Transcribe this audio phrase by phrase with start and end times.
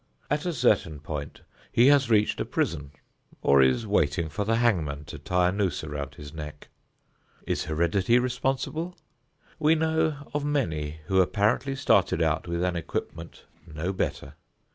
[0.31, 1.41] At a certain point
[1.71, 2.89] he has reached a prison
[3.43, 6.69] or is waiting for the hangman to tie a noose around his neck.
[7.45, 8.97] Is heredity responsible?
[9.59, 14.33] We know of many who apparently started out with an equipment no better.